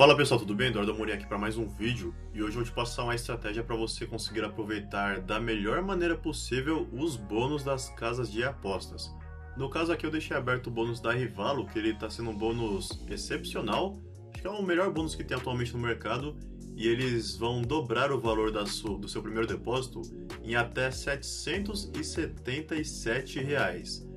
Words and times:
Fala 0.00 0.16
pessoal, 0.16 0.40
tudo 0.40 0.54
bem? 0.54 0.68
Eduardo 0.68 0.92
Amorim 0.92 1.12
aqui 1.12 1.26
para 1.26 1.36
mais 1.36 1.58
um 1.58 1.68
vídeo 1.68 2.14
e 2.32 2.42
hoje 2.42 2.52
eu 2.52 2.60
vou 2.60 2.64
te 2.64 2.72
passar 2.72 3.04
uma 3.04 3.14
estratégia 3.14 3.62
para 3.62 3.76
você 3.76 4.06
conseguir 4.06 4.42
aproveitar 4.42 5.20
da 5.20 5.38
melhor 5.38 5.82
maneira 5.82 6.16
possível 6.16 6.88
os 6.90 7.16
bônus 7.16 7.62
das 7.62 7.90
casas 7.90 8.32
de 8.32 8.42
apostas. 8.42 9.14
No 9.58 9.68
caso 9.68 9.92
aqui 9.92 10.06
eu 10.06 10.10
deixei 10.10 10.34
aberto 10.34 10.68
o 10.68 10.70
bônus 10.70 11.02
da 11.02 11.12
Rivalo, 11.12 11.66
que 11.66 11.78
ele 11.78 11.90
está 11.90 12.08
sendo 12.08 12.30
um 12.30 12.34
bônus 12.34 12.88
excepcional, 13.10 14.00
acho 14.32 14.40
que 14.40 14.48
é 14.48 14.50
o 14.50 14.62
melhor 14.62 14.90
bônus 14.90 15.14
que 15.14 15.22
tem 15.22 15.36
atualmente 15.36 15.74
no 15.74 15.78
mercado 15.78 16.34
e 16.74 16.88
eles 16.88 17.36
vão 17.36 17.60
dobrar 17.60 18.10
o 18.10 18.18
valor 18.18 18.50
sua, 18.68 18.98
do 18.98 19.06
seu 19.06 19.20
primeiro 19.20 19.46
depósito 19.46 20.00
em 20.42 20.54
até 20.54 20.90
777 20.90 23.38
reais. 23.40 24.09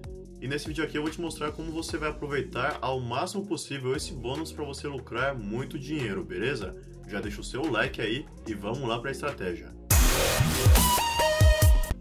E 0.43 0.47
nesse 0.47 0.67
vídeo 0.67 0.83
aqui 0.83 0.97
eu 0.97 1.01
vou 1.01 1.09
te 1.09 1.21
mostrar 1.21 1.53
como 1.53 1.71
você 1.71 1.97
vai 1.97 2.09
aproveitar 2.09 2.77
ao 2.81 2.99
máximo 2.99 3.45
possível 3.45 3.95
esse 3.95 4.11
bônus 4.11 4.51
para 4.51 4.65
você 4.65 4.89
lucrar 4.89 5.33
muito 5.33 5.79
dinheiro, 5.79 6.21
beleza? 6.21 6.75
Já 7.07 7.21
deixa 7.21 7.39
o 7.39 7.43
seu 7.45 7.71
like 7.71 8.01
aí 8.01 8.25
e 8.45 8.53
vamos 8.53 8.81
lá 8.81 8.99
para 8.99 9.09
a 9.09 9.13
estratégia. 9.13 9.73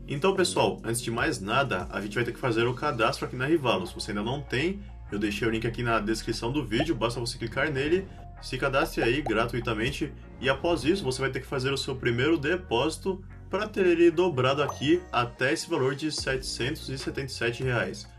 Então 0.09 0.35
pessoal, 0.35 0.83
antes 0.83 1.01
de 1.01 1.09
mais 1.09 1.41
nada, 1.41 1.87
a 1.93 2.01
gente 2.01 2.17
vai 2.17 2.25
ter 2.25 2.33
que 2.33 2.41
fazer 2.41 2.67
o 2.67 2.75
cadastro 2.75 3.27
aqui 3.27 3.37
na 3.37 3.47
Rivalo. 3.47 3.87
Se 3.87 3.95
você 3.95 4.11
ainda 4.11 4.25
não 4.25 4.43
tem, 4.43 4.81
eu 5.13 5.21
deixei 5.21 5.47
o 5.47 5.51
link 5.53 5.65
aqui 5.65 5.85
na 5.85 6.01
descrição 6.01 6.51
do 6.51 6.67
vídeo, 6.67 6.97
basta 6.97 7.21
você 7.21 7.39
clicar 7.39 7.71
nele, 7.71 8.09
se 8.43 8.59
cadastre 8.59 9.05
aí 9.05 9.23
gratuitamente 9.23 10.13
e 10.41 10.51
após 10.51 10.83
isso 10.83 11.05
você 11.05 11.21
vai 11.21 11.31
ter 11.31 11.39
que 11.39 11.47
fazer 11.47 11.71
o 11.71 11.79
seu 11.79 11.95
primeiro 11.95 12.37
depósito 12.37 13.23
para 13.49 13.69
ter 13.69 13.87
ele 13.87 14.11
dobrado 14.11 14.65
aqui 14.65 15.01
até 15.13 15.53
esse 15.53 15.71
valor 15.71 15.95
de 15.95 16.11
777 16.11 17.63
reais 17.63 18.11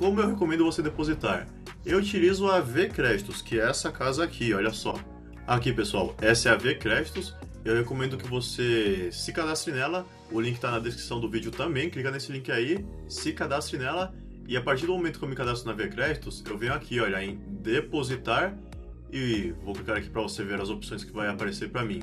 como 0.00 0.18
eu 0.18 0.28
recomendo 0.28 0.64
você 0.64 0.80
depositar? 0.80 1.46
Eu 1.84 1.98
utilizo 1.98 2.46
a 2.46 2.58
V 2.58 2.88
Créditos, 2.88 3.42
que 3.42 3.60
é 3.60 3.68
essa 3.68 3.92
casa 3.92 4.24
aqui, 4.24 4.54
olha 4.54 4.70
só. 4.70 4.98
Aqui, 5.46 5.74
pessoal, 5.74 6.16
essa 6.22 6.48
é 6.48 6.52
a 6.52 6.56
V 6.56 6.76
Créditos. 6.76 7.36
Eu 7.66 7.76
recomendo 7.76 8.16
que 8.16 8.26
você 8.26 9.10
se 9.12 9.30
cadastre 9.30 9.74
nela. 9.74 10.06
O 10.32 10.40
link 10.40 10.54
está 10.54 10.70
na 10.70 10.78
descrição 10.78 11.20
do 11.20 11.28
vídeo 11.28 11.50
também. 11.50 11.90
Clica 11.90 12.10
nesse 12.10 12.32
link 12.32 12.50
aí, 12.50 12.82
se 13.10 13.34
cadastre 13.34 13.76
nela. 13.76 14.14
E 14.48 14.56
a 14.56 14.62
partir 14.62 14.86
do 14.86 14.94
momento 14.94 15.18
que 15.18 15.24
eu 15.26 15.28
me 15.28 15.36
cadastro 15.36 15.68
na 15.68 15.76
V 15.76 15.88
Créditos, 15.88 16.42
eu 16.48 16.56
venho 16.56 16.72
aqui, 16.72 16.98
olha, 16.98 17.22
em 17.22 17.36
depositar 17.60 18.56
e 19.12 19.52
vou 19.62 19.74
clicar 19.74 19.98
aqui 19.98 20.08
para 20.08 20.22
você 20.22 20.42
ver 20.42 20.62
as 20.62 20.70
opções 20.70 21.04
que 21.04 21.12
vai 21.12 21.28
aparecer 21.28 21.68
para 21.68 21.84
mim. 21.84 22.00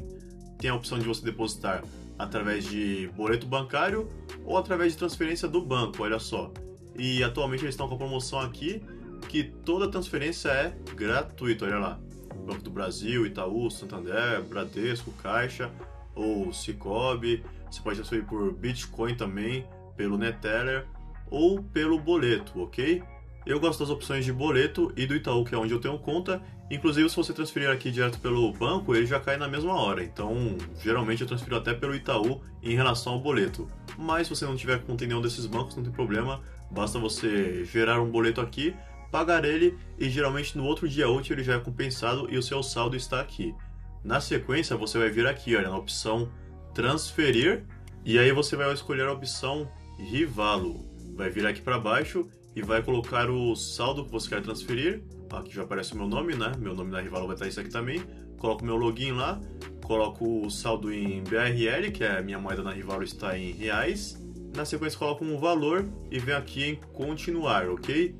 Tem 0.59 0.69
a 0.69 0.75
opção 0.75 0.99
de 0.99 1.05
você 1.08 1.25
depositar 1.25 1.83
através 2.19 2.64
de 2.64 3.09
boleto 3.17 3.47
bancário 3.47 4.08
ou 4.45 4.55
através 4.55 4.91
de 4.91 4.99
transferência 4.99 5.47
do 5.47 5.66
banco, 5.66 6.03
olha 6.03 6.19
só. 6.19 6.53
E 6.97 7.23
atualmente 7.23 7.63
eles 7.63 7.73
estão 7.73 7.87
com 7.87 7.95
a 7.95 7.97
promoção 7.97 8.39
aqui 8.39 8.81
que 9.29 9.43
toda 9.43 9.89
transferência 9.89 10.49
é 10.49 10.75
gratuita, 10.95 11.65
olha 11.65 11.79
lá. 11.79 11.99
Banco 12.45 12.61
do 12.61 12.69
Brasil, 12.69 13.25
Itaú, 13.25 13.69
Santander, 13.69 14.41
Bradesco, 14.43 15.11
Caixa 15.21 15.69
ou 16.15 16.51
Cicobi. 16.53 17.43
Você 17.69 17.81
pode 17.81 17.97
transferir 17.97 18.25
por 18.25 18.53
Bitcoin 18.53 19.15
também, 19.15 19.65
pelo 19.97 20.17
Neteller 20.17 20.85
ou 21.29 21.61
pelo 21.61 21.99
boleto, 21.99 22.61
ok? 22.61 23.03
Eu 23.45 23.59
gosto 23.59 23.79
das 23.79 23.89
opções 23.89 24.25
de 24.25 24.33
boleto 24.33 24.91
e 24.95 25.05
do 25.05 25.15
Itaú, 25.15 25.45
que 25.45 25.55
é 25.55 25.57
onde 25.57 25.73
eu 25.73 25.79
tenho 25.79 25.97
conta. 25.97 26.41
Inclusive, 26.69 27.09
se 27.09 27.15
você 27.15 27.31
transferir 27.31 27.69
aqui 27.69 27.89
direto 27.89 28.19
pelo 28.19 28.51
banco, 28.51 28.93
ele 28.93 29.05
já 29.05 29.21
cai 29.21 29.37
na 29.37 29.47
mesma 29.47 29.73
hora. 29.73 30.03
Então, 30.03 30.57
geralmente 30.83 31.21
eu 31.21 31.27
transfiro 31.27 31.55
até 31.55 31.73
pelo 31.73 31.95
Itaú 31.95 32.41
em 32.61 32.75
relação 32.75 33.13
ao 33.13 33.21
boleto. 33.21 33.65
Mas 33.97 34.27
se 34.27 34.35
você 34.35 34.45
não 34.45 34.57
tiver 34.57 34.83
conta 34.83 35.05
em 35.05 35.07
nenhum 35.07 35.21
desses 35.21 35.45
bancos, 35.45 35.77
não 35.77 35.83
tem 35.83 35.93
problema. 35.93 36.41
Basta 36.69 36.99
você 36.99 37.63
gerar 37.65 38.01
um 38.01 38.09
boleto 38.09 38.41
aqui, 38.41 38.75
pagar 39.11 39.45
ele 39.45 39.77
e 39.97 40.09
geralmente 40.09 40.57
no 40.57 40.65
outro 40.65 40.87
dia 40.87 41.09
útil 41.09 41.35
ele 41.35 41.43
já 41.43 41.55
é 41.55 41.59
compensado 41.59 42.27
e 42.29 42.37
o 42.37 42.43
seu 42.43 42.61
saldo 42.61 42.95
está 42.95 43.21
aqui. 43.21 43.55
Na 44.03 44.19
sequência, 44.21 44.75
você 44.75 44.97
vai 44.97 45.09
vir 45.09 45.25
aqui, 45.27 45.55
olha, 45.55 45.69
na 45.69 45.77
opção 45.77 46.29
transferir 46.73 47.65
e 48.05 48.17
aí 48.19 48.31
você 48.31 48.55
vai 48.55 48.71
escolher 48.73 49.07
a 49.07 49.11
opção 49.11 49.69
Rivalo. 49.97 50.85
Vai 51.15 51.30
vir 51.30 51.45
aqui 51.45 51.61
para 51.61 51.80
baixo 51.80 52.30
e 52.55 52.61
vai 52.61 52.81
colocar 52.83 53.30
o 53.30 53.55
saldo 53.55 54.05
que 54.05 54.11
você 54.11 54.30
quer 54.30 54.42
transferir. 54.42 55.03
Aqui 55.31 55.53
já 55.53 55.63
aparece 55.63 55.93
o 55.93 55.97
meu 55.97 56.08
nome, 56.08 56.36
né? 56.36 56.52
Meu 56.58 56.75
nome 56.75 56.92
na 56.92 57.02
Rivalo 57.02 57.27
vai 57.27 57.36
estar 57.36 57.47
isso 57.47 57.59
aqui 57.59 57.69
também. 57.69 58.02
Coloco 58.37 58.63
meu 58.63 58.75
login 58.75 59.13
lá, 59.13 59.42
coloco 59.83 60.45
o 60.45 60.49
saldo 60.52 60.93
em 60.93 61.23
BRL, 61.23 61.92
que 61.92 62.03
é 62.03 62.19
a 62.19 62.21
minha 62.21 62.37
moeda 62.37 62.61
na 62.61 62.71
Rivalo 62.71 63.03
está 63.03 63.37
em 63.37 63.52
reais 63.52 64.27
na 64.57 64.65
sequência 64.65 64.97
coloca 64.97 65.23
um 65.23 65.37
valor 65.37 65.87
e 66.09 66.17
vem 66.17 66.33
aqui 66.33 66.63
em 66.65 66.75
continuar, 66.91 67.69
ok? 67.69 68.15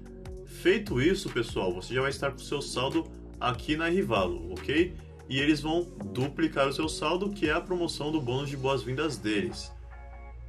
Feito 0.46 1.02
isso, 1.02 1.30
pessoal, 1.30 1.74
você 1.74 1.96
já 1.96 2.02
vai 2.02 2.12
estar 2.12 2.30
com 2.30 2.38
o 2.38 2.42
seu 2.42 2.62
saldo 2.62 3.06
aqui 3.40 3.76
na 3.76 3.90
Rivalo, 3.90 4.54
ok? 4.54 4.94
E 5.28 5.40
eles 5.40 5.62
vão 5.62 5.84
duplicar 6.14 6.68
o 6.68 6.74
seu 6.74 6.88
saldo, 6.88 7.32
que 7.32 7.50
é 7.50 7.54
a 7.54 7.60
promoção 7.60 8.12
do 8.12 8.22
bônus 8.22 8.50
de 8.50 8.56
boas-vindas 8.56 9.18
deles. 9.18 9.74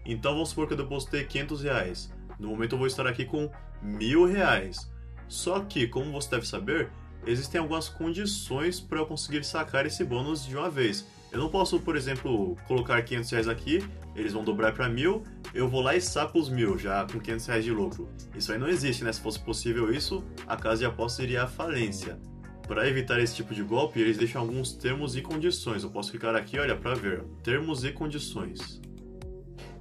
Então 0.04 0.34
vamos 0.34 0.50
supor 0.50 0.66
que 0.66 0.74
eu 0.74 0.78
depositei 0.78 1.24
500 1.24 1.62
reais. 1.62 2.12
No 2.38 2.48
momento 2.48 2.74
eu 2.74 2.78
vou 2.78 2.86
estar 2.86 3.06
aqui 3.06 3.24
com 3.24 3.50
mil 3.82 4.26
reais. 4.26 4.90
Só 5.26 5.60
que, 5.60 5.88
como 5.88 6.12
você 6.12 6.30
deve 6.30 6.46
saber, 6.46 6.90
existem 7.26 7.60
algumas 7.60 7.88
condições 7.88 8.78
para 8.78 8.98
eu 8.98 9.06
conseguir 9.06 9.42
sacar 9.42 9.86
esse 9.86 10.04
bônus 10.04 10.44
de 10.44 10.54
uma 10.54 10.70
vez. 10.70 11.06
Eu 11.32 11.38
não 11.38 11.48
posso, 11.48 11.80
por 11.80 11.96
exemplo, 11.96 12.56
colocar 12.66 13.02
500 13.02 13.30
reais 13.30 13.48
aqui, 13.48 13.84
eles 14.16 14.32
vão 14.32 14.42
dobrar 14.42 14.72
para 14.72 14.88
mil, 14.88 15.22
eu 15.54 15.68
vou 15.68 15.80
lá 15.80 15.96
e 15.96 16.00
saco 16.00 16.38
os 16.38 16.48
mil 16.48 16.78
já 16.78 17.06
com 17.06 17.18
500 17.18 17.46
reais 17.46 17.64
de 17.64 17.70
lucro. 17.70 18.08
Isso 18.34 18.52
aí 18.52 18.58
não 18.58 18.68
existe, 18.68 19.04
né? 19.04 19.12
Se 19.12 19.20
fosse 19.20 19.38
possível 19.38 19.92
isso, 19.92 20.24
a 20.46 20.56
casa 20.56 20.80
de 20.80 20.86
apostas 20.86 21.24
iria 21.24 21.44
à 21.44 21.46
falência. 21.46 22.18
Para 22.66 22.86
evitar 22.86 23.18
esse 23.18 23.34
tipo 23.34 23.54
de 23.54 23.62
golpe, 23.62 23.98
eles 23.98 24.18
deixam 24.18 24.42
alguns 24.42 24.72
termos 24.72 25.16
e 25.16 25.22
condições. 25.22 25.82
Eu 25.82 25.90
posso 25.90 26.10
clicar 26.10 26.34
aqui, 26.34 26.58
olha, 26.58 26.76
para 26.76 26.94
ver. 26.94 27.24
Termos 27.42 27.84
e 27.84 27.92
condições. 27.92 28.80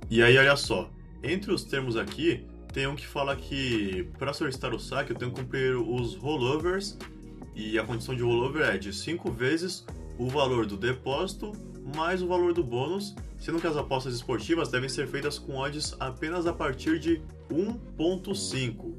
E 0.10 0.24
aí, 0.24 0.38
olha 0.38 0.56
só. 0.56 0.90
Entre 1.22 1.52
os 1.52 1.64
termos 1.64 1.98
aqui, 1.98 2.48
tem 2.72 2.88
um 2.88 2.96
que 2.96 3.08
fala 3.08 3.36
que 3.36 4.08
para 4.18 4.32
solicitar 4.34 4.74
o 4.74 4.80
saque 4.80 5.12
eu 5.12 5.18
tenho 5.18 5.34
que 5.34 5.42
cumprir 5.42 5.76
os 5.76 6.16
rollovers 6.16 6.98
e 7.56 7.78
a 7.80 7.84
condição 7.84 8.16
de 8.16 8.22
rollover 8.22 8.68
é 8.68 8.78
de 8.78 8.94
5 8.94 9.32
vezes 9.32 9.84
o 10.18 10.28
valor 10.28 10.66
do 10.68 10.78
depósito 10.78 11.52
mais 11.96 12.22
o 12.22 12.28
valor 12.28 12.54
do 12.54 12.64
bônus, 12.64 13.16
sendo 13.40 13.60
que 13.60 13.68
as 13.68 13.78
apostas 13.78 14.14
esportivas 14.14 14.70
devem 14.70 14.90
ser 14.90 15.08
feitas 15.08 15.40
com 15.40 15.58
odds 15.58 15.96
apenas 16.00 16.46
a 16.46 16.54
partir 16.54 17.00
de 17.00 17.22
1.5. 17.50 18.94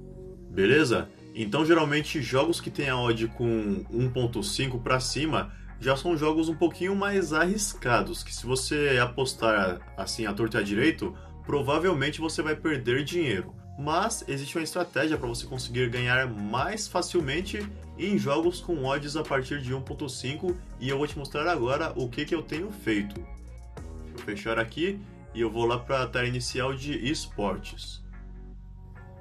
Beleza? 0.50 1.08
Então, 1.34 1.64
geralmente, 1.64 2.22
jogos 2.22 2.60
que 2.60 2.70
têm 2.70 2.88
a 2.88 2.98
odd 2.98 3.28
com 3.28 3.84
1.5 3.92 4.82
para 4.82 4.98
cima 5.00 5.52
já 5.80 5.96
são 5.96 6.16
jogos 6.16 6.48
um 6.48 6.56
pouquinho 6.56 6.96
mais 6.96 7.32
arriscados, 7.32 8.24
que 8.24 8.34
se 8.34 8.44
você 8.44 8.98
apostar 9.00 9.80
assim 9.96 10.26
a 10.26 10.32
torta 10.32 10.62
direito, 10.64 11.14
provavelmente 11.46 12.20
você 12.20 12.42
vai 12.42 12.56
perder 12.56 13.04
dinheiro 13.04 13.57
mas 13.78 14.24
existe 14.26 14.58
uma 14.58 14.64
estratégia 14.64 15.16
para 15.16 15.28
você 15.28 15.46
conseguir 15.46 15.88
ganhar 15.88 16.28
mais 16.28 16.88
facilmente 16.88 17.64
em 17.96 18.18
jogos 18.18 18.60
com 18.60 18.84
odds 18.84 19.16
a 19.16 19.22
partir 19.22 19.62
de 19.62 19.72
1.5 19.72 20.56
e 20.80 20.88
eu 20.88 20.98
vou 20.98 21.06
te 21.06 21.16
mostrar 21.16 21.46
agora 21.46 21.92
o 21.94 22.08
que, 22.08 22.24
que 22.24 22.34
eu 22.34 22.42
tenho 22.42 22.72
feito. 22.72 23.14
Eu 24.12 24.18
fechar 24.24 24.58
aqui 24.58 24.98
e 25.32 25.40
eu 25.40 25.48
vou 25.48 25.64
lá 25.64 25.78
para 25.78 26.02
a 26.02 26.06
tela 26.08 26.26
inicial 26.26 26.74
de 26.74 26.92
esportes. 27.08 28.02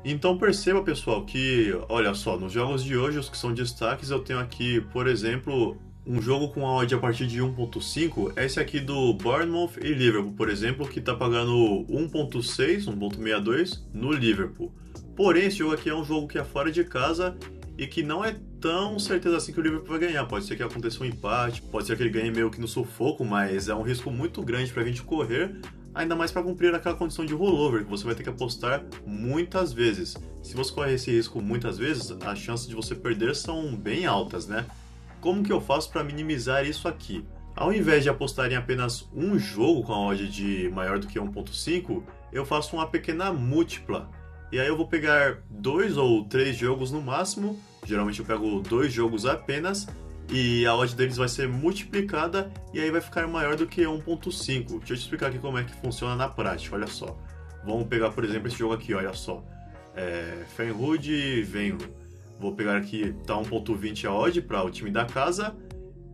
Então 0.03 0.37
perceba 0.37 0.81
pessoal 0.81 1.23
que, 1.23 1.71
olha 1.87 2.15
só, 2.15 2.37
nos 2.37 2.51
jogos 2.51 2.83
de 2.83 2.97
hoje, 2.97 3.19
os 3.19 3.29
que 3.29 3.37
são 3.37 3.53
destaques, 3.53 4.09
eu 4.09 4.23
tenho 4.23 4.39
aqui, 4.39 4.81
por 4.91 5.05
exemplo, 5.05 5.77
um 6.07 6.21
jogo 6.21 6.47
com 6.47 6.65
a 6.65 6.73
odd 6.73 6.95
a 6.95 6.97
partir 6.97 7.27
de 7.27 7.39
1.5 7.39 8.31
é 8.37 8.45
esse 8.45 8.59
aqui 8.59 8.79
do 8.79 9.13
Bournemouth 9.13 9.71
e 9.81 9.89
Liverpool, 9.89 10.31
por 10.31 10.49
exemplo, 10.49 10.87
que 10.87 10.99
está 10.99 11.13
pagando 11.13 11.51
1.6, 11.89 12.85
1.62 12.85 13.81
no 13.93 14.13
Liverpool. 14.13 14.71
Porém, 15.17 15.47
esse 15.47 15.57
jogo 15.57 15.73
aqui 15.73 15.89
é 15.89 15.95
um 15.95 16.05
jogo 16.05 16.27
que 16.27 16.37
é 16.37 16.45
fora 16.45 16.71
de 16.71 16.83
casa 16.85 17.35
e 17.77 17.85
que 17.85 18.01
não 18.03 18.23
é 18.23 18.37
tão 18.61 18.97
certeza 18.97 19.35
assim 19.35 19.51
que 19.51 19.59
o 19.59 19.63
Liverpool 19.63 19.89
vai 19.89 19.99
ganhar. 19.99 20.25
Pode 20.25 20.45
ser 20.45 20.55
que 20.55 20.63
aconteça 20.63 21.03
um 21.03 21.05
empate, 21.05 21.61
pode 21.61 21.85
ser 21.85 21.97
que 21.97 22.03
ele 22.03 22.09
ganhe 22.09 22.31
meio 22.31 22.49
que 22.49 22.61
no 22.61 22.67
sufoco, 22.69 23.25
mas 23.25 23.67
é 23.67 23.75
um 23.75 23.81
risco 23.81 24.09
muito 24.09 24.41
grande 24.41 24.71
para 24.71 24.83
a 24.83 24.85
gente 24.85 25.03
correr, 25.03 25.55
ainda 25.93 26.15
mais 26.15 26.31
para 26.31 26.41
cumprir 26.41 26.73
aquela 26.73 26.95
condição 26.95 27.25
de 27.25 27.33
rollover, 27.33 27.83
que 27.83 27.89
você 27.89 28.05
vai 28.05 28.15
ter 28.15 28.23
que 28.23 28.29
apostar 28.29 28.81
muitas 29.05 29.73
vezes. 29.73 30.15
Se 30.41 30.55
você 30.55 30.71
correr 30.71 30.93
esse 30.93 31.11
risco 31.11 31.41
muitas 31.41 31.77
vezes, 31.77 32.11
as 32.25 32.39
chances 32.39 32.65
de 32.65 32.75
você 32.75 32.95
perder 32.95 33.35
são 33.35 33.75
bem 33.75 34.05
altas, 34.05 34.47
né? 34.47 34.65
Como 35.27 35.43
que 35.43 35.51
eu 35.51 35.59
faço 35.59 35.91
para 35.91 36.05
minimizar 36.05 36.65
isso 36.65 36.87
aqui? 36.87 37.21
Ao 37.53 37.73
invés 37.73 38.01
de 38.01 38.07
apostar 38.07 38.49
em 38.49 38.55
apenas 38.55 39.09
um 39.13 39.37
jogo 39.37 39.83
com 39.83 39.91
a 39.91 40.07
odd 40.07 40.25
de 40.25 40.69
maior 40.69 40.99
do 40.99 41.05
que 41.05 41.19
1.5, 41.19 42.01
eu 42.31 42.45
faço 42.45 42.77
uma 42.77 42.87
pequena 42.87 43.33
múltipla. 43.33 44.09
E 44.53 44.57
aí 44.57 44.65
eu 44.69 44.77
vou 44.77 44.87
pegar 44.87 45.39
dois 45.49 45.97
ou 45.97 46.23
três 46.23 46.55
jogos 46.55 46.93
no 46.93 47.01
máximo, 47.01 47.59
geralmente 47.85 48.21
eu 48.21 48.25
pego 48.25 48.61
dois 48.61 48.93
jogos 48.93 49.25
apenas, 49.25 49.85
e 50.31 50.65
a 50.65 50.73
odd 50.73 50.95
deles 50.95 51.17
vai 51.17 51.27
ser 51.27 51.49
multiplicada 51.49 52.49
e 52.73 52.79
aí 52.79 52.89
vai 52.89 53.01
ficar 53.01 53.27
maior 53.27 53.57
do 53.57 53.67
que 53.67 53.81
1.5. 53.81 53.99
Deixa 53.99 54.75
eu 54.75 54.79
te 54.79 54.93
explicar 54.93 55.27
aqui 55.27 55.39
como 55.39 55.57
é 55.57 55.65
que 55.65 55.73
funciona 55.81 56.15
na 56.15 56.29
prática, 56.29 56.73
olha 56.73 56.87
só. 56.87 57.17
Vamos 57.65 57.85
pegar, 57.87 58.11
por 58.11 58.23
exemplo, 58.23 58.47
esse 58.47 58.57
jogo 58.57 58.75
aqui, 58.75 58.93
olha 58.93 59.11
só. 59.11 59.43
É, 59.93 60.45
Fenhood 60.55 61.11
e 61.11 61.41
Venlo. 61.41 62.06
Vou 62.39 62.53
pegar 62.53 62.77
aqui, 62.77 63.13
tá 63.25 63.33
1.20 63.35 64.05
a 64.05 64.13
odd 64.13 64.41
para 64.41 64.63
o 64.63 64.69
time 64.69 64.91
da 64.91 65.05
casa. 65.05 65.55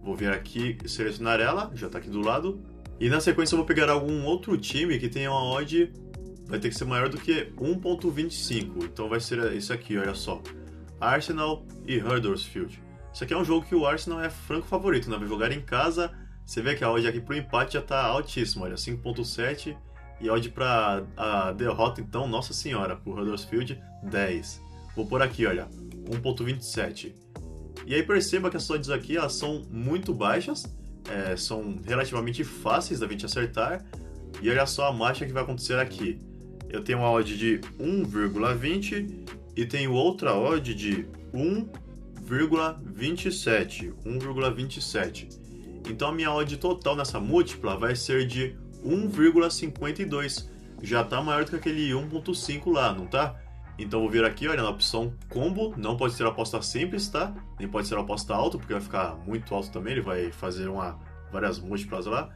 Vou 0.01 0.15
vir 0.15 0.31
aqui 0.31 0.77
selecionar 0.85 1.39
ela, 1.39 1.71
já 1.73 1.87
está 1.87 1.99
aqui 1.99 2.09
do 2.09 2.21
lado. 2.21 2.61
E 2.99 3.09
na 3.09 3.19
sequência 3.19 3.55
eu 3.55 3.57
vou 3.57 3.65
pegar 3.65 3.89
algum 3.89 4.23
outro 4.25 4.57
time 4.57 4.97
que 4.99 5.09
tenha 5.09 5.31
uma 5.31 5.43
odd 5.43 5.91
vai 6.45 6.59
ter 6.59 6.69
que 6.69 6.75
ser 6.75 6.85
maior 6.85 7.09
do 7.09 7.17
que 7.17 7.51
1.25. 7.57 8.83
Então 8.83 9.09
vai 9.09 9.19
ser 9.19 9.53
isso 9.53 9.73
aqui, 9.73 9.97
olha 9.97 10.13
só. 10.13 10.41
Arsenal 10.99 11.65
e 11.85 11.97
Huddersfield. 11.97 12.81
Isso 13.13 13.23
aqui 13.23 13.33
é 13.33 13.37
um 13.37 13.45
jogo 13.45 13.65
que 13.65 13.75
o 13.75 13.85
Arsenal 13.85 14.21
é 14.21 14.29
franco 14.29 14.67
favorito, 14.67 15.09
né? 15.09 15.17
Vai 15.17 15.27
jogar 15.27 15.51
em 15.51 15.61
casa. 15.61 16.11
Você 16.45 16.61
vê 16.61 16.75
que 16.75 16.83
a 16.83 16.91
odd 16.91 17.07
aqui 17.07 17.19
pro 17.19 17.35
empate 17.35 17.73
já 17.73 17.79
está 17.79 18.03
altíssima, 18.05 18.65
olha, 18.65 18.75
5.7 18.75 19.77
e 20.19 20.29
odd 20.29 20.49
para 20.49 21.03
a 21.15 21.51
derrota 21.51 22.01
então, 22.01 22.27
nossa 22.27 22.53
senhora, 22.53 22.95
pro 22.95 23.13
Huddersfield 23.13 23.81
10. 24.03 24.61
Vou 24.95 25.05
por 25.05 25.21
aqui, 25.21 25.45
olha, 25.45 25.67
1.27. 26.09 27.13
E 27.85 27.93
aí 27.93 28.03
perceba 28.03 28.49
que 28.49 28.57
as 28.57 28.69
odds 28.69 28.89
aqui 28.89 29.17
elas 29.17 29.33
são 29.33 29.63
muito 29.69 30.13
baixas, 30.13 30.63
é, 31.09 31.35
são 31.35 31.79
relativamente 31.85 32.41
fáceis 32.43 32.99
da 32.99 33.07
gente 33.07 33.25
acertar. 33.25 33.83
E 34.41 34.49
olha 34.49 34.65
só 34.65 34.87
a 34.87 34.93
marcha 34.93 35.25
que 35.25 35.33
vai 35.33 35.43
acontecer 35.43 35.77
aqui. 35.79 36.19
Eu 36.69 36.83
tenho 36.83 36.99
uma 36.99 37.11
odd 37.11 37.37
de 37.37 37.59
1,20 37.79 39.27
e 39.55 39.65
tenho 39.65 39.93
outra 39.93 40.35
odd 40.35 40.73
de 40.73 41.05
1,27. 41.33 43.93
1,27. 44.05 45.27
Então 45.89 46.09
a 46.09 46.11
minha 46.11 46.31
odd 46.31 46.57
total 46.57 46.95
nessa 46.95 47.19
múltipla 47.19 47.77
vai 47.77 47.95
ser 47.95 48.25
de 48.25 48.55
1,52. 48.83 50.47
Já 50.81 51.01
está 51.01 51.21
maior 51.21 51.45
do 51.45 51.51
que 51.51 51.57
aquele 51.57 51.91
1,5 51.91 52.71
lá, 52.71 52.91
não 52.93 53.05
tá? 53.05 53.39
Então 53.77 54.01
vou 54.01 54.09
vir 54.09 54.23
aqui, 54.23 54.47
olha, 54.47 54.61
na 54.61 54.69
opção 54.69 55.13
combo, 55.29 55.73
não 55.75 55.97
pode 55.97 56.13
ser 56.13 56.25
aposta 56.25 56.61
simples, 56.61 57.07
tá? 57.09 57.33
Nem 57.59 57.67
pode 57.67 57.87
ser 57.87 57.97
aposta 57.97 58.33
alta, 58.33 58.57
porque 58.57 58.73
vai 58.73 58.81
ficar 58.81 59.15
muito 59.25 59.53
alto 59.53 59.71
também, 59.71 59.93
ele 59.93 60.01
vai 60.01 60.31
fazer 60.31 60.67
uma, 60.67 60.99
várias 61.31 61.59
múltiplas 61.59 62.05
lá, 62.05 62.29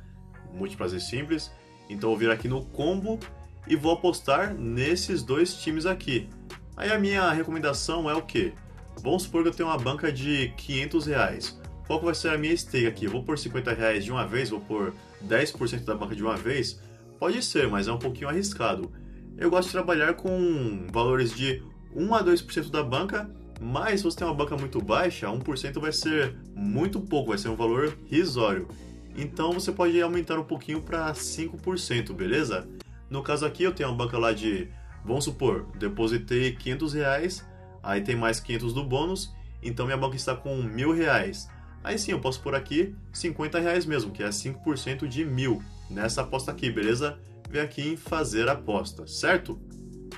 múltiplas 0.52 0.94
e 0.94 1.00
simples. 1.00 1.52
Então 1.90 2.10
vou 2.10 2.18
vir 2.18 2.32
aqui 2.32 2.48
no 2.48 2.66
combo 2.66 3.20
e 3.68 3.76
vou 3.76 3.94
apostar 3.94 4.54
nesses 4.54 5.22
dois 5.22 5.54
times 5.54 5.86
aqui. 5.86 6.28
Aí 6.76 6.92
a 6.92 6.98
minha 6.98 7.32
recomendação 7.32 8.10
é 8.10 8.16
o 8.16 8.22
que? 8.22 8.54
Vamos 9.02 9.24
supor 9.24 9.44
que 9.44 9.50
eu 9.50 9.54
tenho 9.54 9.70
uma 9.70 9.78
banca 9.78 10.12
de 10.12 10.52
500 10.58 11.06
reais. 11.06 11.60
Qual 11.86 12.02
vai 12.02 12.16
ser 12.16 12.30
a 12.30 12.38
minha 12.38 12.56
stake 12.58 12.88
aqui? 12.88 13.08
Vou 13.08 13.24
por 13.24 13.38
50 13.38 13.74
reais 13.74 14.04
de 14.04 14.12
uma 14.12 14.26
vez, 14.26 14.50
vou 14.50 14.60
por 14.60 14.94
10% 15.26 15.86
da 15.86 15.96
banca 15.96 16.16
de 16.16 16.24
uma 16.24 16.36
vez? 16.36 16.82
Pode 17.20 17.42
ser, 17.44 17.68
mas 17.68 17.88
é 17.88 17.92
um 17.92 18.00
pouquinho 18.00 18.28
arriscado 18.28 18.92
eu 19.38 19.50
gosto 19.50 19.68
de 19.68 19.74
trabalhar 19.74 20.16
com 20.16 20.88
valores 20.92 21.32
de 21.32 21.64
1 21.96 22.16
a 22.16 22.24
2% 22.24 22.72
da 22.72 22.84
banca, 22.84 23.30
mas 23.62 24.00
se 24.00 24.04
você 24.04 24.18
tem 24.18 24.28
uma 24.28 24.34
banca 24.34 24.58
muito 24.58 24.82
baixa, 24.82 25.28
1% 25.28 25.80
vai 25.80 25.92
ser 25.92 26.36
muito 26.56 27.00
pouco, 27.00 27.30
vai 27.30 27.38
ser 27.38 27.50
um 27.50 27.56
valor 27.56 27.98
risório. 28.08 28.68
Então 29.16 29.54
você 29.54 29.72
pode 29.72 30.00
aumentar 30.02 30.40
um 30.40 30.44
pouquinho 30.44 30.82
para 30.82 31.12
5%, 31.12 32.14
beleza? 32.14 32.68
No 33.10 33.22
caso 33.24 33.46
aqui 33.46 33.64
eu 33.64 33.72
tenho 33.72 33.90
uma 33.90 33.96
banca 33.96 34.18
lá 34.18 34.34
de, 34.34 34.70
vamos 35.06 35.26
supor, 35.26 35.68
depositei 35.78 36.54
500 36.54 36.94
reais, 36.94 37.46
aí 37.82 38.02
tem 38.02 38.16
mais 38.16 38.40
500 38.40 38.74
do 38.74 38.84
bônus, 38.84 39.34
então 39.62 39.86
minha 39.86 39.98
banca 39.98 40.16
está 40.16 40.36
com 40.36 40.56
mil 40.62 40.92
reais. 40.94 41.50
Aí 41.84 41.98
sim, 41.98 42.12
eu 42.12 42.20
posso 42.20 42.42
pôr 42.42 42.54
aqui 42.54 42.94
50 43.14 43.60
reais 43.60 43.86
mesmo, 43.86 44.12
que 44.12 44.22
é 44.22 44.30
5% 44.30 45.08
de 45.08 45.24
mil 45.24 45.62
nessa 45.90 46.22
aposta 46.22 46.52
aqui, 46.52 46.70
beleza? 46.70 47.18
Vem 47.50 47.62
aqui 47.62 47.90
em 47.90 47.98
fazer 47.98 48.48
aposta, 48.50 49.08
certo? 49.08 49.60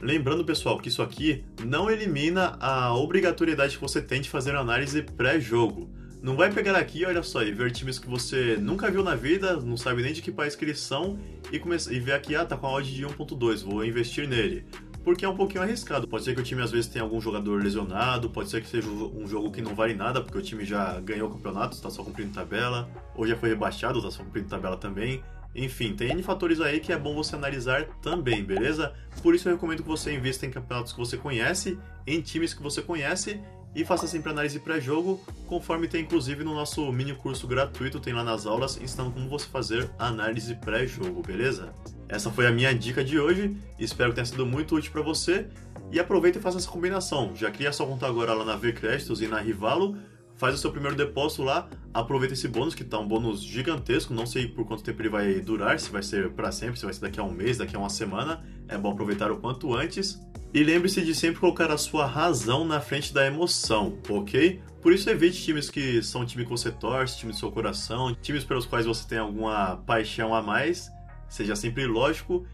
Lembrando, 0.01 0.45
pessoal, 0.45 0.77
que 0.79 0.87
isso 0.87 1.01
aqui 1.01 1.43
não 1.65 1.89
elimina 1.89 2.57
a 2.59 2.93
obrigatoriedade 2.95 3.75
que 3.75 3.81
você 3.81 4.01
tem 4.01 4.21
de 4.21 4.29
fazer 4.29 4.55
análise 4.55 5.01
pré-jogo. 5.01 5.89
Não 6.21 6.35
vai 6.35 6.51
pegar 6.51 6.75
aqui, 6.75 7.05
olha 7.05 7.23
só, 7.23 7.43
e 7.43 7.51
ver 7.51 7.71
times 7.71 7.97
que 7.97 8.09
você 8.09 8.57
nunca 8.57 8.91
viu 8.91 9.03
na 9.03 9.15
vida, 9.15 9.55
não 9.57 9.77
sabe 9.77 10.01
nem 10.01 10.11
de 10.11 10.21
que 10.21 10.31
país 10.31 10.55
que 10.55 10.65
eles 10.65 10.79
são, 10.79 11.17
e, 11.51 11.59
come... 11.59 11.77
e 11.89 11.99
ver 11.99 12.13
aqui, 12.13 12.35
ah, 12.35 12.45
tá 12.45 12.57
com 12.57 12.67
a 12.67 12.73
odd 12.73 12.93
de 12.93 13.05
1.2, 13.05 13.63
vou 13.63 13.85
investir 13.85 14.27
nele. 14.27 14.65
Porque 15.03 15.23
é 15.23 15.29
um 15.29 15.35
pouquinho 15.35 15.63
arriscado. 15.63 16.07
Pode 16.07 16.25
ser 16.25 16.35
que 16.35 16.41
o 16.41 16.43
time 16.43 16.61
às 16.61 16.71
vezes 16.71 16.87
tenha 16.87 17.03
algum 17.03 17.21
jogador 17.21 17.63
lesionado, 17.63 18.29
pode 18.29 18.49
ser 18.49 18.61
que 18.61 18.67
seja 18.67 18.89
um 18.89 19.25
jogo 19.27 19.49
que 19.49 19.61
não 19.61 19.73
vale 19.73 19.93
nada, 19.93 20.21
porque 20.21 20.37
o 20.37 20.41
time 20.41 20.65
já 20.65 20.99
ganhou 20.99 21.29
o 21.29 21.31
campeonato, 21.31 21.75
está 21.75 21.89
só 21.89 22.03
cumprindo 22.03 22.33
tabela, 22.33 22.89
ou 23.15 23.25
já 23.25 23.37
foi 23.37 23.49
rebaixado, 23.49 23.99
está 23.99 24.11
só 24.11 24.23
cumprindo 24.23 24.49
tabela 24.49 24.75
também. 24.75 25.23
Enfim, 25.55 25.95
tem 25.95 26.11
N 26.11 26.21
fatores 26.21 26.61
aí 26.61 26.79
que 26.79 26.93
é 26.93 26.97
bom 26.97 27.15
você 27.15 27.35
analisar 27.35 27.85
também, 28.01 28.43
beleza? 28.43 28.93
Por 29.21 29.33
isso 29.33 29.49
eu 29.49 29.53
recomendo 29.53 29.81
que 29.81 29.89
você 29.89 30.13
invista 30.13 30.45
em 30.45 30.51
campeonatos 30.51 30.93
que 30.93 30.99
você 30.99 31.17
conhece, 31.17 31.77
em 32.05 32.21
times 32.21 32.53
que 32.53 32.61
você 32.61 32.81
conhece 32.81 33.39
e 33.75 33.85
faça 33.85 34.07
sempre 34.07 34.31
análise 34.31 34.59
pré-jogo, 34.59 35.21
conforme 35.47 35.87
tem 35.87 36.01
inclusive 36.01 36.43
no 36.43 36.53
nosso 36.53 36.91
mini 36.91 37.13
curso 37.13 37.47
gratuito, 37.47 37.99
tem 37.99 38.13
lá 38.13 38.23
nas 38.23 38.45
aulas, 38.45 38.79
ensinando 38.81 39.11
como 39.11 39.29
você 39.29 39.45
fazer 39.47 39.89
análise 39.97 40.55
pré-jogo, 40.55 41.21
beleza? 41.21 41.73
Essa 42.07 42.31
foi 42.31 42.47
a 42.47 42.51
minha 42.51 42.73
dica 42.73 43.03
de 43.03 43.19
hoje, 43.19 43.55
espero 43.77 44.09
que 44.09 44.15
tenha 44.15 44.25
sido 44.25 44.45
muito 44.45 44.75
útil 44.75 44.91
para 44.91 45.01
você 45.01 45.47
e 45.91 45.99
aproveita 45.99 46.39
e 46.39 46.41
faça 46.41 46.57
essa 46.57 46.69
combinação. 46.69 47.35
Já 47.35 47.51
cria 47.51 47.71
sua 47.71 47.85
conta 47.85 48.07
agora 48.07 48.33
lá 48.33 48.43
na 48.43 48.55
V 48.55 48.73
Créditos 48.73 49.21
e 49.21 49.27
na 49.27 49.39
Rivalo 49.39 49.97
faz 50.39 50.55
o 50.55 50.57
seu 50.57 50.71
primeiro 50.71 50.95
depósito 50.95 51.43
lá, 51.43 51.69
aproveita 51.93 52.33
esse 52.33 52.47
bônus, 52.47 52.73
que 52.73 52.83
tá 52.83 52.97
um 52.97 53.07
bônus 53.07 53.43
gigantesco, 53.43 54.13
não 54.13 54.25
sei 54.25 54.47
por 54.47 54.65
quanto 54.65 54.81
tempo 54.81 55.01
ele 55.01 55.09
vai 55.09 55.41
durar, 55.41 55.77
se 55.79 55.91
vai 55.91 56.01
ser 56.01 56.31
para 56.31 56.49
sempre, 56.49 56.79
se 56.79 56.85
vai 56.85 56.93
ser 56.93 57.01
daqui 57.01 57.19
a 57.19 57.23
um 57.23 57.31
mês, 57.31 57.57
daqui 57.57 57.75
a 57.75 57.79
uma 57.79 57.89
semana, 57.89 58.41
é 58.67 58.77
bom 58.77 58.91
aproveitar 58.91 59.29
o 59.31 59.37
quanto 59.37 59.75
antes. 59.75 60.17
E 60.53 60.63
lembre-se 60.63 61.01
de 61.01 61.13
sempre 61.13 61.41
colocar 61.41 61.69
a 61.69 61.77
sua 61.77 62.05
razão 62.05 62.65
na 62.65 62.79
frente 62.79 63.13
da 63.13 63.27
emoção, 63.27 63.99
ok? 64.09 64.61
Por 64.81 64.93
isso 64.93 65.09
evite 65.09 65.43
times 65.43 65.69
que 65.69 66.01
são 66.01 66.25
time 66.25 66.45
que 66.45 66.49
você 66.49 66.71
torce, 66.71 67.17
time 67.17 67.33
do 67.33 67.37
seu 67.37 67.51
coração, 67.51 68.15
times 68.15 68.45
pelos 68.45 68.65
quais 68.65 68.85
você 68.85 69.05
tem 69.07 69.17
alguma 69.19 69.75
paixão 69.85 70.33
a 70.33 70.41
mais, 70.41 70.89
seja 71.27 71.55
sempre 71.55 71.85
lógico. 71.85 72.47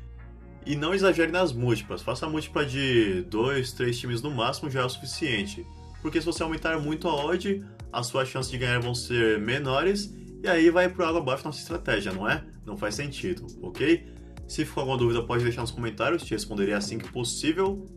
E 0.66 0.76
não 0.76 0.96
exagere 0.96 1.32
nas 1.32 1.54
múltiplas, 1.54 2.02
faça 2.02 2.26
a 2.26 2.30
múltipla 2.30 2.66
de 2.66 3.22
2, 3.30 3.72
3 3.74 4.00
times 4.00 4.22
no 4.24 4.32
máximo 4.32 4.72
já 4.72 4.82
é 4.82 4.84
o 4.84 4.90
suficiente. 4.90 5.64
Porque 6.06 6.20
se 6.20 6.26
você 6.28 6.44
aumentar 6.44 6.80
muito 6.80 7.08
a 7.08 7.16
odd, 7.16 7.66
as 7.92 8.06
suas 8.06 8.28
chances 8.28 8.52
de 8.52 8.60
ganhar 8.60 8.80
vão 8.80 8.94
ser 8.94 9.40
menores 9.40 10.16
e 10.44 10.48
aí 10.48 10.70
vai 10.70 10.88
pro 10.88 11.04
água 11.04 11.20
abaixo 11.20 11.44
nossa 11.44 11.58
estratégia, 11.58 12.14
não 12.14 12.30
é? 12.30 12.44
Não 12.64 12.78
faz 12.78 12.94
sentido, 12.94 13.48
ok? 13.60 14.06
Se 14.48 14.64
ficou 14.66 14.82
alguma 14.82 15.00
dúvida, 15.00 15.24
pode 15.24 15.44
deixar 15.44 15.62
nos 15.62 15.72
comentários, 15.72 16.24
te 16.24 16.36
responderei 16.36 16.76
assim 16.76 17.00
que 17.00 17.12
possível. 17.12 17.88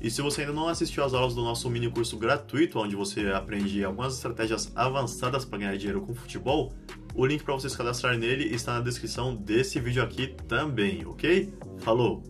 E 0.00 0.10
se 0.10 0.22
você 0.22 0.40
ainda 0.40 0.54
não 0.54 0.66
assistiu 0.66 1.04
às 1.04 1.12
aulas 1.12 1.34
do 1.34 1.42
nosso 1.42 1.68
mini 1.68 1.90
curso 1.90 2.16
gratuito, 2.16 2.78
onde 2.78 2.96
você 2.96 3.26
aprende 3.26 3.84
algumas 3.84 4.14
estratégias 4.14 4.72
avançadas 4.74 5.44
para 5.44 5.58
ganhar 5.58 5.76
dinheiro 5.76 6.00
com 6.00 6.14
futebol, 6.14 6.72
o 7.14 7.26
link 7.26 7.44
para 7.44 7.52
você 7.52 7.68
se 7.68 7.76
cadastrar 7.76 8.16
nele 8.16 8.44
está 8.44 8.78
na 8.78 8.80
descrição 8.80 9.36
desse 9.36 9.78
vídeo 9.78 10.02
aqui 10.02 10.28
também, 10.48 11.04
ok? 11.04 11.52
Falou! 11.80 12.22